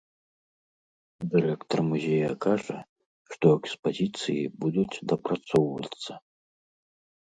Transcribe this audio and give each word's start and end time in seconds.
Дырэктар 1.33 1.79
музея 1.91 2.31
кажа, 2.47 2.79
што 3.37 3.45
экспазіцыі 3.61 4.51
будуць 4.67 4.91
дапрацоўвацца. 5.15 6.13